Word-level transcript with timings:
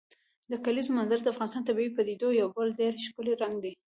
د 0.51 0.53
کلیزو 0.65 0.95
منظره 0.97 1.21
د 1.23 1.27
افغانستان 1.33 1.61
د 1.63 1.67
طبیعي 1.69 1.91
پدیدو 1.97 2.27
یو 2.41 2.47
بل 2.55 2.67
ډېر 2.79 2.93
ښکلی 3.05 3.33
رنګ 3.41 3.55
دی. 3.63 3.73